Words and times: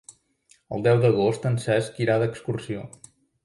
El 0.77 0.85
deu 0.87 1.03
d'agost 1.03 1.47
en 1.51 1.61
Cesc 1.67 2.03
irà 2.07 2.19
d'excursió. 2.25 2.87